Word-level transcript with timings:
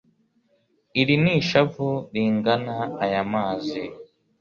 iri 0.99 1.15
ni 1.23 1.31
ishavu 1.41 1.87
ringana 2.13 2.75
aya 3.03 3.21
mazi 3.31 3.81